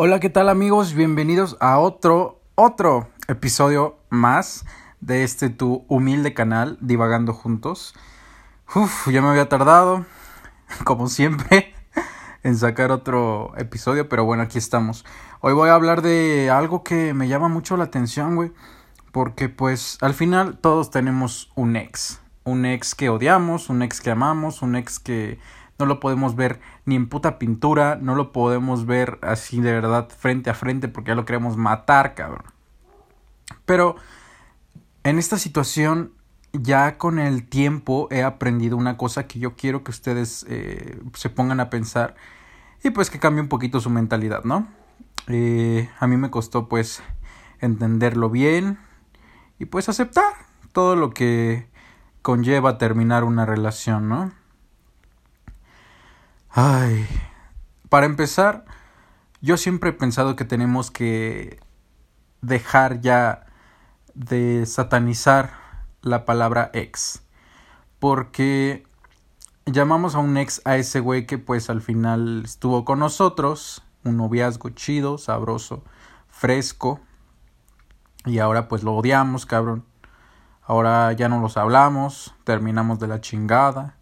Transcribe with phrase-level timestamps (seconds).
[0.00, 0.94] Hola, ¿qué tal amigos?
[0.94, 4.64] Bienvenidos a otro, otro episodio más
[5.00, 7.96] de este tu humilde canal, Divagando Juntos.
[8.76, 10.06] Uf, ya me había tardado,
[10.84, 11.74] como siempre,
[12.44, 15.04] en sacar otro episodio, pero bueno, aquí estamos.
[15.40, 18.52] Hoy voy a hablar de algo que me llama mucho la atención, güey,
[19.10, 22.20] porque pues al final todos tenemos un ex.
[22.44, 25.40] Un ex que odiamos, un ex que amamos, un ex que
[25.78, 30.08] no lo podemos ver ni en puta pintura, no lo podemos ver así de verdad
[30.08, 32.44] frente a frente porque ya lo queremos matar, cabrón.
[33.64, 33.96] Pero
[35.04, 36.12] en esta situación
[36.52, 41.30] ya con el tiempo he aprendido una cosa que yo quiero que ustedes eh, se
[41.30, 42.16] pongan a pensar
[42.82, 44.66] y pues que cambie un poquito su mentalidad, ¿no?
[45.28, 47.02] Eh, a mí me costó pues
[47.60, 48.78] entenderlo bien
[49.58, 50.32] y pues aceptar
[50.72, 51.68] todo lo que
[52.22, 54.32] conlleva terminar una relación, ¿no?
[56.60, 57.06] Ay,
[57.88, 58.64] para empezar,
[59.40, 61.60] yo siempre he pensado que tenemos que
[62.40, 63.46] dejar ya
[64.14, 65.52] de satanizar
[66.02, 67.22] la palabra ex.
[68.00, 68.84] Porque
[69.66, 74.16] llamamos a un ex a ese güey que pues al final estuvo con nosotros, un
[74.16, 75.84] noviazgo chido, sabroso,
[76.26, 76.98] fresco.
[78.24, 79.84] Y ahora pues lo odiamos, cabrón.
[80.62, 83.97] Ahora ya no los hablamos, terminamos de la chingada.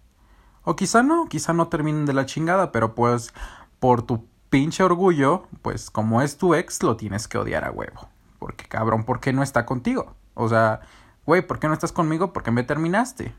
[0.66, 3.32] O quizá no, quizá no terminen de la chingada, pero pues
[3.78, 8.08] por tu pinche orgullo, pues como es tu ex, lo tienes que odiar a huevo.
[8.40, 10.16] Porque cabrón, ¿por qué no está contigo?
[10.34, 10.80] O sea,
[11.24, 12.32] güey, ¿por qué no estás conmigo?
[12.32, 13.32] Porque me terminaste.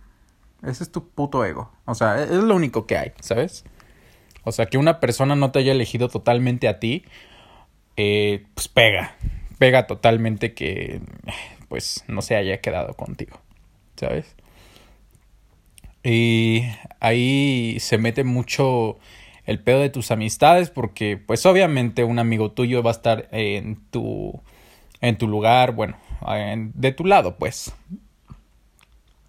[0.63, 1.69] Ese es tu puto ego.
[1.83, 3.65] O sea, es lo único que hay, ¿sabes?
[4.45, 7.03] O sea, que una persona no te haya elegido totalmente a ti,
[7.97, 9.17] eh, pues pega.
[9.59, 11.01] Pega totalmente que,
[11.67, 13.37] pues, no se haya quedado contigo,
[13.97, 14.33] ¿sabes?
[16.09, 16.63] Y
[17.01, 18.97] ahí se mete mucho
[19.45, 23.75] el pedo de tus amistades porque pues obviamente un amigo tuyo va a estar en
[23.91, 24.41] tu
[25.01, 25.97] en tu lugar, bueno,
[26.73, 27.73] de tu lado, pues.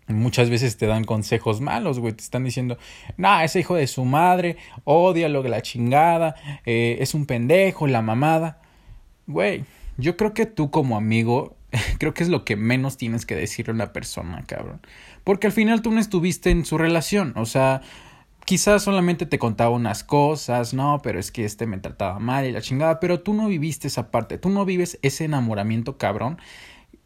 [0.06, 2.14] Muchas veces te dan consejos malos, güey.
[2.14, 2.78] Te están diciendo,
[3.16, 7.86] nah, ese hijo de su madre, odia lo de la chingada, eh, es un pendejo,
[7.88, 8.62] la mamada.
[9.26, 9.64] Güey,
[9.98, 11.56] yo creo que tú como amigo
[11.98, 14.80] creo que es lo que menos tienes que decirle a una persona, cabrón.
[15.24, 17.82] Porque al final tú no estuviste en su relación, o sea,
[18.46, 22.52] quizás solamente te contaba unas cosas, no, pero es que este me trataba mal y
[22.52, 26.38] la chingada, pero tú no viviste esa parte, tú no vives ese enamoramiento, cabrón,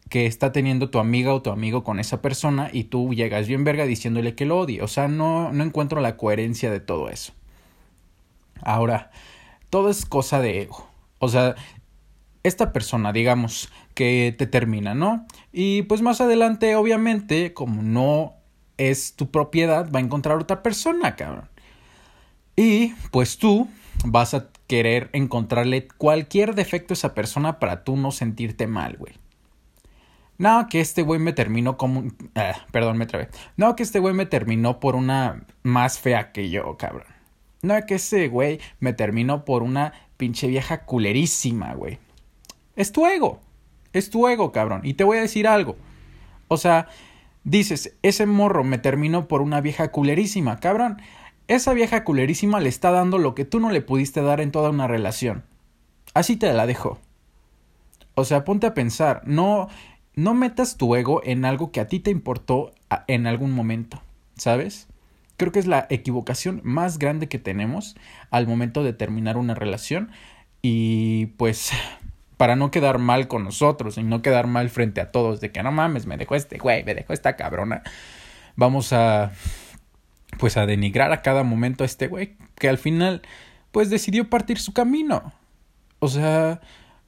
[0.09, 3.63] que está teniendo tu amiga o tu amigo con esa persona y tú llegas bien
[3.63, 7.33] verga diciéndole que lo odie, o sea, no, no encuentro la coherencia de todo eso.
[8.61, 9.11] Ahora,
[9.69, 10.87] todo es cosa de ego.
[11.19, 11.55] O sea,
[12.43, 15.25] esta persona, digamos, que te termina, ¿no?
[15.51, 18.35] Y pues más adelante, obviamente, como no
[18.77, 21.49] es tu propiedad, va a encontrar otra persona, cabrón.
[22.55, 23.67] Y pues tú
[24.05, 29.13] vas a querer encontrarle cualquier defecto a esa persona para tú no sentirte mal, güey.
[30.37, 32.03] No, que este güey me terminó como...
[32.35, 33.29] Ah, perdón, me trabé.
[33.55, 37.07] No, que este güey me terminó por una más fea que yo, cabrón.
[37.61, 41.99] No, que ese güey me terminó por una pinche vieja culerísima, güey.
[42.75, 43.41] Es tu ego.
[43.93, 44.81] Es tu ego, cabrón.
[44.83, 45.75] Y te voy a decir algo.
[46.47, 46.87] O sea,
[47.43, 51.01] dices, ese morro me terminó por una vieja culerísima, cabrón.
[51.47, 54.69] Esa vieja culerísima le está dando lo que tú no le pudiste dar en toda
[54.69, 55.43] una relación.
[56.13, 56.99] Así te la dejo.
[58.15, 59.69] O sea, ponte a pensar, no
[60.15, 62.71] no metas tu ego en algo que a ti te importó
[63.07, 64.01] en algún momento,
[64.35, 64.87] ¿sabes?
[65.37, 67.95] Creo que es la equivocación más grande que tenemos
[68.29, 70.11] al momento de terminar una relación
[70.61, 71.71] y pues
[72.43, 75.63] para no quedar mal con nosotros y no quedar mal frente a todos de que
[75.63, 77.83] no mames, me dejó este güey, me dejó esta cabrona.
[78.57, 79.31] Vamos a
[80.39, 83.21] pues a denigrar a cada momento a este güey que al final
[83.71, 85.31] pues decidió partir su camino.
[85.99, 86.59] O sea,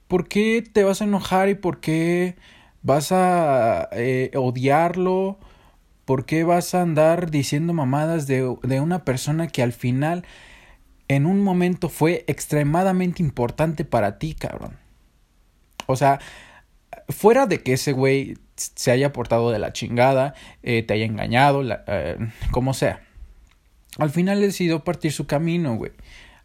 [0.07, 2.37] ¿por qué te vas a enojar y por qué
[2.81, 5.37] vas a eh, odiarlo?
[6.05, 10.23] ¿Por qué vas a andar diciendo mamadas de, de una persona que al final
[11.09, 14.84] en un momento fue extremadamente importante para ti, cabrón?
[15.85, 16.19] O sea,
[17.09, 20.33] fuera de que ese güey se haya portado de la chingada,
[20.63, 22.17] eh, te haya engañado, eh,
[22.51, 23.01] como sea.
[23.97, 25.91] Al final decidió partir su camino, güey.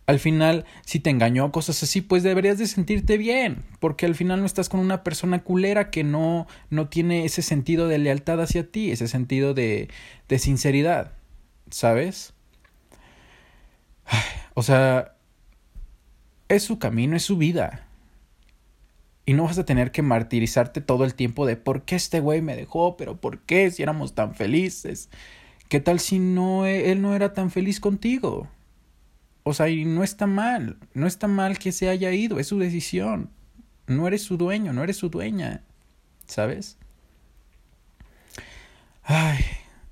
[0.07, 4.41] Al final, si te engañó, cosas así, pues deberías de sentirte bien, porque al final
[4.41, 8.69] no estás con una persona culera que no, no tiene ese sentido de lealtad hacia
[8.69, 9.89] ti, ese sentido de,
[10.29, 11.13] de sinceridad,
[11.71, 12.35] ¿sabes?
[14.55, 15.15] O sea,
[16.49, 17.87] es su camino, es su vida.
[19.31, 22.43] Y no vas a tener que martirizarte todo el tiempo de por qué este güey
[22.43, 25.09] me dejó, pero por qué si éramos tan felices.
[25.69, 28.49] ¿Qué tal si no e, él no era tan feliz contigo?
[29.45, 32.59] O sea, y no está mal, no está mal que se haya ido, es su
[32.59, 33.31] decisión.
[33.87, 35.63] No eres su dueño, no eres su dueña,
[36.27, 36.77] ¿sabes?
[39.05, 39.45] Ay,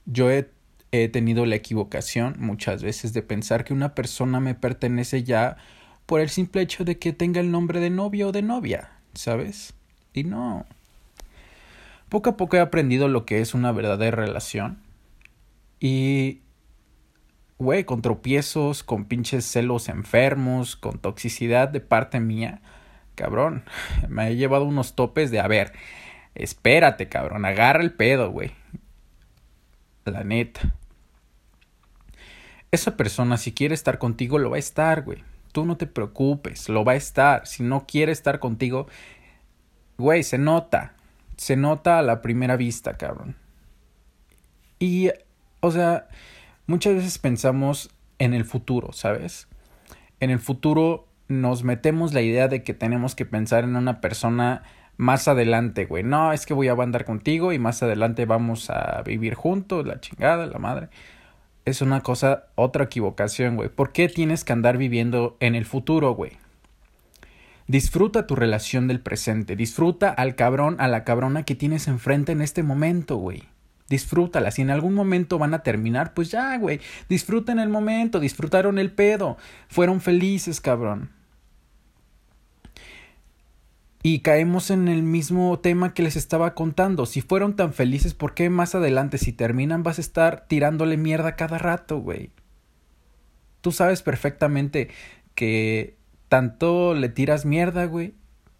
[0.04, 0.50] yo he,
[0.90, 5.58] he tenido la equivocación muchas veces de pensar que una persona me pertenece ya
[6.06, 9.74] por el simple hecho de que tenga el nombre de novio o de novia, ¿sabes?
[10.12, 10.64] Y no.
[12.08, 14.78] Poco a poco he aprendido lo que es una verdadera relación.
[15.80, 16.40] Y
[17.58, 22.62] güey, con tropiezos, con pinches celos enfermos, con toxicidad de parte mía,
[23.14, 23.64] cabrón,
[24.08, 25.72] me he llevado unos topes de, a ver,
[26.34, 28.52] espérate, cabrón, agarra el pedo, güey.
[30.04, 30.74] La neta.
[32.70, 35.22] Esa persona, si quiere estar contigo, lo va a estar, güey.
[35.52, 37.46] Tú no te preocupes, lo va a estar.
[37.46, 38.86] Si no quiere estar contigo,
[39.96, 40.94] güey, se nota.
[41.36, 43.36] Se nota a la primera vista, cabrón.
[44.78, 45.10] Y,
[45.60, 46.08] o sea,
[46.66, 49.48] muchas veces pensamos en el futuro, ¿sabes?
[50.20, 54.62] En el futuro nos metemos la idea de que tenemos que pensar en una persona
[54.96, 56.02] más adelante, güey.
[56.02, 60.00] No, es que voy a andar contigo y más adelante vamos a vivir juntos, la
[60.00, 60.88] chingada, la madre.
[61.68, 63.68] Es una cosa, otra equivocación, güey.
[63.68, 66.32] ¿Por qué tienes que andar viviendo en el futuro, güey?
[67.66, 69.54] Disfruta tu relación del presente.
[69.54, 73.42] Disfruta al cabrón, a la cabrona que tienes enfrente en este momento, güey.
[73.90, 74.50] Disfrútala.
[74.50, 76.80] Si en algún momento van a terminar, pues ya, güey.
[77.10, 79.36] Disfruten el momento, disfrutaron el pedo.
[79.68, 81.10] Fueron felices, cabrón.
[84.02, 87.04] Y caemos en el mismo tema que les estaba contando.
[87.04, 91.34] Si fueron tan felices, ¿por qué más adelante, si terminan, vas a estar tirándole mierda
[91.34, 92.30] cada rato, güey?
[93.60, 94.88] Tú sabes perfectamente
[95.34, 95.96] que
[96.28, 98.14] tanto le tiras mierda, güey.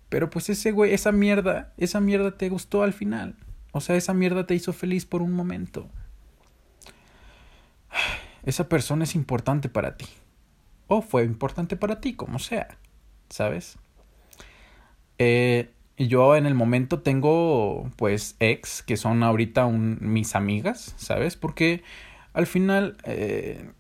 [0.09, 3.37] Pero pues ese güey, esa mierda, esa mierda te gustó al final.
[3.73, 5.89] O sea, esa mierda te hizo feliz por un momento.
[8.45, 10.07] Esa persona es importante para ti.
[10.87, 12.79] O fue importante para ti, como sea.
[13.29, 13.77] ¿Sabes?
[15.19, 21.37] Eh, yo en el momento tengo, pues, ex, que son ahorita mis amigas, ¿sabes?
[21.37, 21.83] Porque
[22.33, 23.71] al final, eh,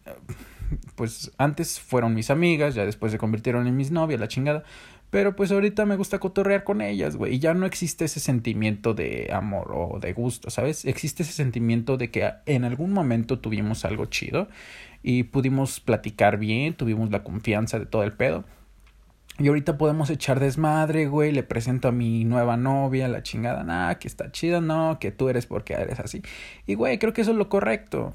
[0.96, 4.64] pues, antes fueron mis amigas, ya después se convirtieron en mis novias, la chingada.
[5.10, 7.36] Pero pues ahorita me gusta cotorrear con ellas, güey.
[7.36, 10.84] Y ya no existe ese sentimiento de amor o de gusto, ¿sabes?
[10.84, 14.48] Existe ese sentimiento de que en algún momento tuvimos algo chido
[15.02, 18.44] y pudimos platicar bien, tuvimos la confianza de todo el pedo.
[19.38, 21.32] Y ahorita podemos echar desmadre, güey.
[21.32, 25.28] Le presento a mi nueva novia, la chingada, nah, que está chida, no, que tú
[25.28, 26.22] eres porque eres así.
[26.66, 28.14] Y, güey, creo que eso es lo correcto.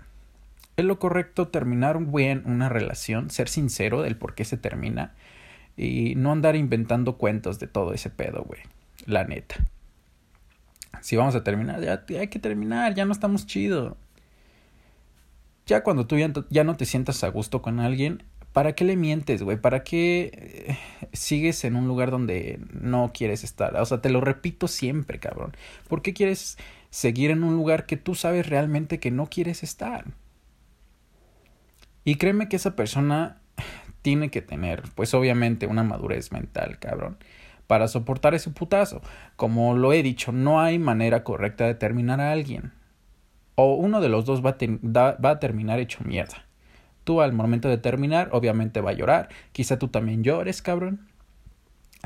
[0.76, 5.14] Es lo correcto terminar bien una relación, ser sincero del por qué se termina
[5.78, 8.62] y no andar inventando cuentos de todo ese pedo, güey.
[9.06, 9.56] La neta.
[11.02, 13.98] Si vamos a terminar, ya hay que terminar, ya no estamos chido.
[15.66, 19.44] Ya cuando tú ya, no te sientas a gusto con alguien, ¿para qué le mientes,
[19.44, 19.58] güey?
[19.58, 20.78] ¿Para qué eh,
[21.14, 23.76] sigues en un lugar donde no quieres estar?
[23.78, 25.56] O sea, te lo repito siempre, cabrón.
[25.88, 26.58] ¿Por qué quieres
[26.90, 30.06] seguir en un lugar que tú sabes realmente que no quieres estar?
[32.04, 33.42] Y créeme que esa persona
[34.02, 37.18] tiene que tener, pues obviamente, una madurez mental, cabrón,
[37.68, 39.02] para soportar ese putazo.
[39.38, 42.74] Como lo he dicho, no hay manera correcta de terminar a alguien.
[43.56, 46.46] O uno de los dos va a, va a terminar hecho mierda.
[47.04, 49.30] Tú al momento de terminar, obviamente va a llorar.
[49.52, 51.10] Quizá tú también llores, cabrón.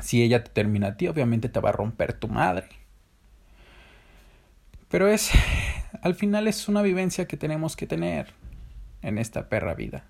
[0.02, 2.68] Si ella te termina a ti, obviamente te va a romper tu madre.
[4.88, 5.30] Pero es,
[6.02, 8.32] al final es una vivencia que tenemos que tener
[9.02, 10.04] en esta perra vida.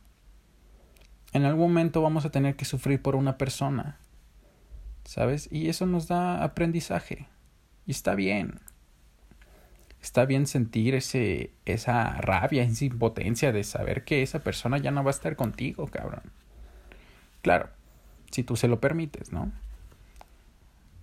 [1.32, 3.98] En algún momento vamos a tener que sufrir por una persona,
[5.04, 5.48] ¿sabes?
[5.52, 7.28] Y eso nos da aprendizaje.
[7.86, 8.60] Y está bien.
[10.00, 15.02] Está bien sentir ese, esa rabia, esa impotencia de saber que esa persona ya no
[15.02, 16.22] va a estar contigo, cabrón.
[17.42, 17.68] Claro,
[18.30, 19.50] si tú se lo permites, ¿no?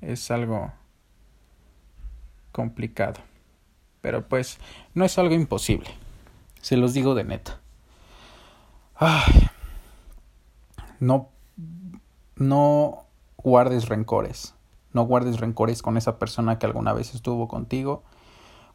[0.02, 0.72] Es algo
[2.52, 3.22] complicado.
[4.02, 4.60] Pero pues
[4.94, 5.90] no es algo imposible.
[6.62, 7.60] Se los digo de neta.
[8.96, 9.50] Ay,
[11.00, 11.30] no,
[12.36, 13.06] no
[13.38, 14.54] guardes rencores.
[14.94, 18.04] No guardes rencores con esa persona que alguna vez estuvo contigo.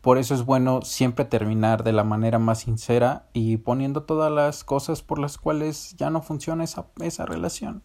[0.00, 4.64] Por eso es bueno siempre terminar de la manera más sincera y poniendo todas las
[4.64, 7.82] cosas por las cuales ya no funciona esa, esa relación.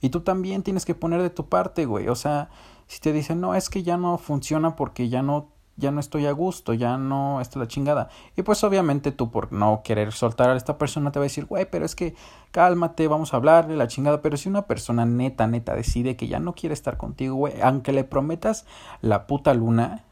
[0.00, 2.08] Y tú también tienes que poner de tu parte, güey.
[2.08, 2.48] O sea,
[2.86, 6.26] si te dicen, no, es que ya no funciona porque ya no ya no estoy
[6.26, 8.08] a gusto, ya no está la chingada.
[8.36, 11.46] Y pues obviamente tú por no querer soltar a esta persona te va a decir,
[11.46, 12.14] güey, pero es que
[12.52, 14.22] cálmate, vamos a hablarle la chingada.
[14.22, 17.92] Pero si una persona neta, neta decide que ya no quiere estar contigo, güey, aunque
[17.92, 18.66] le prometas
[19.00, 20.04] la puta luna,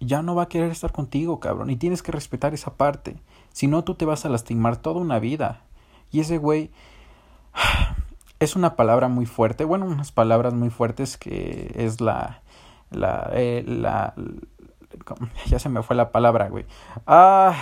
[0.00, 1.70] ya no va a querer estar contigo, cabrón.
[1.70, 3.16] Y tienes que respetar esa parte.
[3.52, 5.62] Si no, tú te vas a lastimar toda una vida.
[6.10, 6.70] Y ese güey
[8.40, 12.40] Es una palabra muy fuerte, bueno, unas palabras muy fuertes que es la,
[12.90, 14.14] la, eh, la,
[15.46, 16.64] ya se me fue la palabra, güey.
[17.06, 17.54] Ah,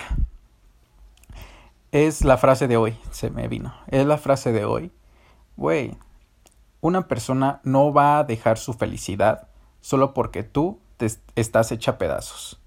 [1.90, 3.74] es la frase de hoy, se me vino.
[3.88, 4.92] Es la frase de hoy.
[5.56, 5.96] Güey,
[6.80, 9.48] una persona no va a dejar su felicidad
[9.80, 10.78] solo porque tú
[11.34, 12.60] estás hecha pedazos.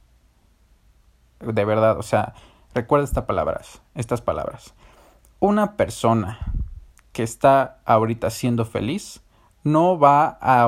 [1.40, 2.34] De verdad, o sea,
[2.74, 4.74] recuerda estas palabras, estas palabras.
[5.40, 6.40] Una persona
[7.12, 9.22] que está ahorita siendo feliz
[9.64, 10.68] no va a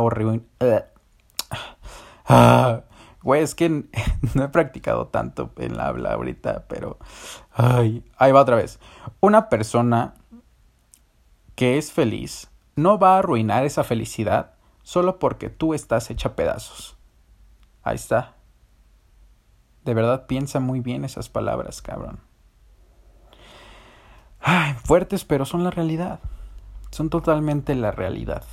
[2.26, 2.82] ah,
[3.24, 3.70] güey, es que
[4.34, 6.98] no he practicado tanto en la habla ahorita, pero
[7.54, 8.80] ay, ahí va otra vez.
[9.20, 10.16] Una persona
[11.56, 16.98] que es feliz no va a arruinar esa felicidad solo porque tú estás hecha pedazos.
[17.84, 18.36] Ahí está.
[19.84, 22.20] De verdad piensa muy bien esas palabras, cabrón.
[24.40, 26.20] Ay, fuertes, pero son la realidad.
[26.92, 28.44] Son totalmente la realidad.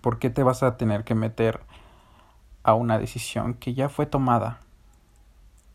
[0.00, 1.60] ¿Por qué te vas a tener que meter
[2.62, 4.60] a una decisión que ya fue tomada?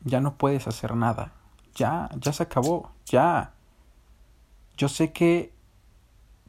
[0.01, 1.33] Ya no puedes hacer nada.
[1.75, 2.91] Ya, ya se acabó.
[3.05, 3.53] Ya.
[4.77, 5.53] Yo sé que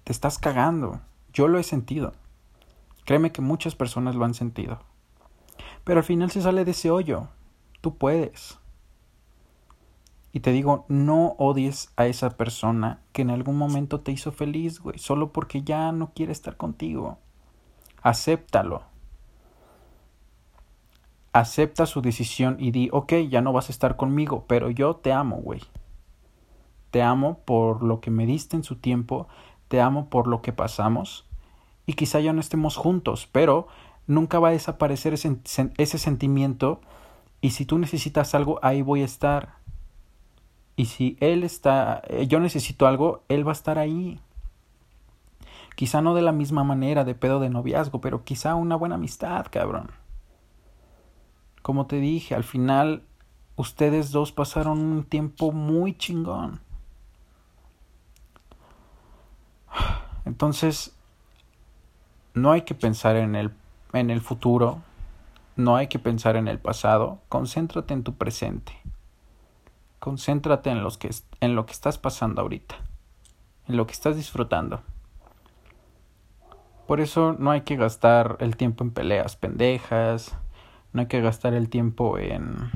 [0.05, 1.01] te estás cagando.
[1.33, 2.13] Yo lo he sentido.
[3.05, 4.81] Créeme que muchas personas lo han sentido.
[5.85, 7.29] Pero al final se sale de ese hoyo.
[7.81, 8.59] Tú puedes.
[10.33, 14.81] Y te digo, no odies a esa persona que en algún momento te hizo feliz,
[14.81, 17.19] güey, solo porque ya no quiere estar contigo.
[18.03, 18.83] Acéptalo.
[21.33, 25.13] Acepta su decisión y di, ok, ya no vas a estar conmigo, pero yo te
[25.13, 25.61] amo, güey.
[26.91, 29.29] Te amo por lo que me diste en su tiempo,
[29.69, 31.29] te amo por lo que pasamos,
[31.87, 33.69] y quizá ya no estemos juntos, pero
[34.07, 35.39] nunca va a desaparecer ese,
[35.77, 36.81] ese sentimiento
[37.45, 39.57] y si tú necesitas algo, ahí voy a estar.
[40.77, 44.19] Y si él está, eh, yo necesito algo, él va a estar ahí.
[45.77, 49.47] Quizá no de la misma manera de pedo de noviazgo, pero quizá una buena amistad,
[49.51, 49.91] cabrón.
[51.61, 53.03] Como te dije, al final
[53.57, 56.61] ustedes dos pasaron un tiempo muy chingón.
[60.25, 60.97] Entonces,
[62.33, 63.53] no hay que pensar en el,
[63.95, 64.83] en el futuro,
[65.57, 68.73] no hay que pensar en el pasado, concéntrate en tu presente.
[70.01, 71.11] Concéntrate en, que,
[71.41, 72.75] en lo que estás pasando ahorita,
[73.69, 74.83] en lo que estás disfrutando.
[76.87, 80.37] Por eso no hay que gastar el tiempo en peleas pendejas,
[80.93, 82.71] no hay que gastar el tiempo en,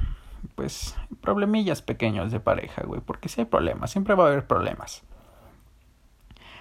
[0.54, 5.02] pues, problemillas pequeños de pareja, güey, porque si hay problemas, siempre va a haber problemas.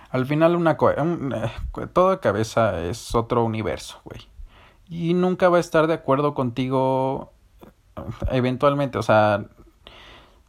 [0.10, 4.28] Al final una un, eh, cabeza es otro universo, güey
[4.90, 7.32] y nunca va a estar de acuerdo contigo
[8.32, 9.46] eventualmente, o sea,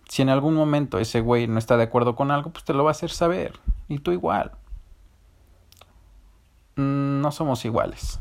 [0.08, 2.84] si en algún momento ese güey no está de acuerdo con algo, pues te lo
[2.84, 3.58] va a hacer saber.
[3.88, 4.52] Y tú igual.
[6.76, 8.18] Mm, no somos iguales.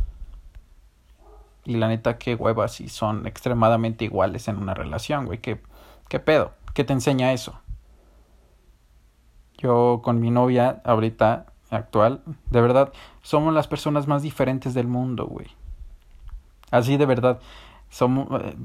[1.63, 5.39] Y la neta, qué huevas si son extremadamente iguales en una relación, güey.
[5.39, 5.62] ¿Qué,
[6.09, 6.51] ¿Qué pedo?
[6.74, 7.59] ¿Qué te enseña eso?
[9.57, 15.25] Yo con mi novia ahorita actual, de verdad, somos las personas más diferentes del mundo,
[15.25, 15.47] güey.
[16.71, 17.39] Así de verdad,
[17.89, 18.27] somos...
[18.41, 18.55] Eh,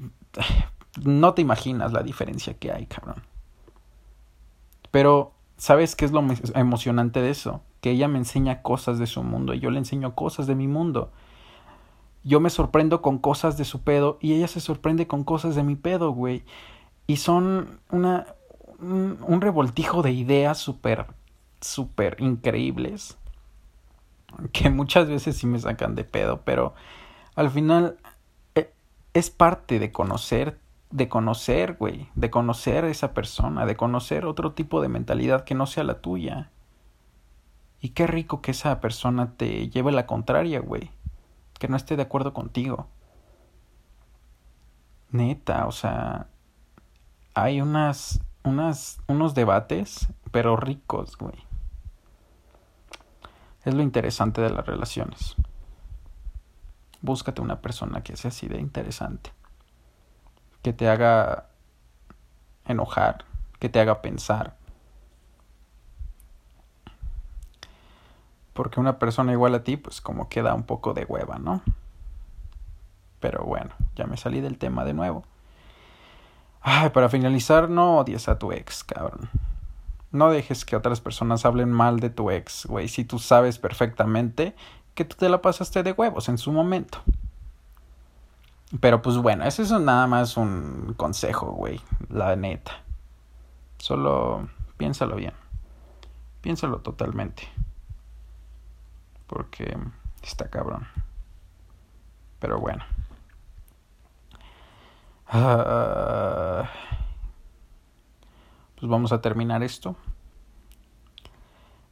[1.04, 3.22] no te imaginas la diferencia que hay, cabrón.
[4.90, 6.22] Pero, ¿sabes qué es lo
[6.54, 7.62] emocionante de eso?
[7.80, 10.68] Que ella me enseña cosas de su mundo y yo le enseño cosas de mi
[10.68, 11.10] mundo.
[12.24, 15.62] Yo me sorprendo con cosas de su pedo y ella se sorprende con cosas de
[15.62, 16.44] mi pedo, güey.
[17.06, 18.26] Y son una,
[18.78, 21.06] un, un revoltijo de ideas súper,
[21.60, 23.16] súper increíbles.
[24.52, 26.74] Que muchas veces sí me sacan de pedo, pero
[27.34, 27.96] al final
[28.54, 28.72] eh,
[29.14, 30.58] es parte de conocer,
[30.90, 35.54] de conocer, güey, de conocer a esa persona, de conocer otro tipo de mentalidad que
[35.54, 36.50] no sea la tuya.
[37.80, 40.90] Y qué rico que esa persona te lleve la contraria, güey,
[41.58, 42.86] que no esté de acuerdo contigo.
[45.10, 46.28] Neta, o sea,
[47.34, 51.34] hay unas, unas, unos debates, pero ricos, güey.
[53.64, 55.36] Es lo interesante de las relaciones
[57.02, 59.30] búscate una persona que sea así de interesante,
[60.62, 61.48] que te haga
[62.66, 63.24] enojar,
[63.58, 64.56] que te haga pensar.
[68.54, 71.62] Porque una persona igual a ti, pues como queda un poco de hueva, ¿no?
[73.18, 75.24] Pero bueno, ya me salí del tema de nuevo.
[76.60, 79.28] Ay, para finalizar, no odies a tu ex, cabrón.
[80.12, 82.88] No dejes que otras personas hablen mal de tu ex, güey.
[82.88, 84.54] Si tú sabes perfectamente
[84.94, 87.02] que tú te la pasaste de huevos en su momento.
[88.80, 92.72] Pero pues bueno, ese es nada más un consejo, güey, la neta.
[93.78, 95.34] Solo piénsalo bien.
[96.40, 97.48] Piénsalo totalmente.
[99.26, 99.76] Porque
[100.22, 100.86] está cabrón.
[102.38, 102.84] Pero bueno.
[105.28, 106.68] Ah,
[108.78, 109.96] pues vamos a terminar esto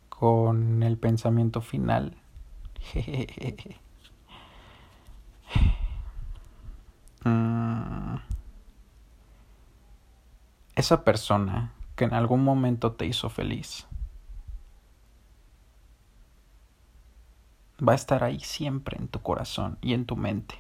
[0.08, 2.19] con el pensamiento final.
[10.74, 13.86] Esa persona que en algún momento te hizo feliz
[17.86, 20.56] va a estar ahí siempre en tu corazón y en tu mente.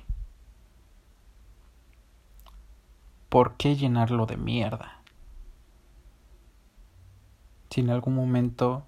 [3.28, 5.02] ¿Por qué llenarlo de mierda?
[7.70, 8.84] Si en algún momento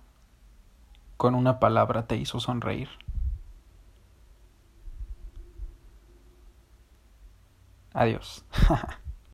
[1.16, 2.88] con una palabra te hizo sonreír.
[7.94, 8.44] Adiós.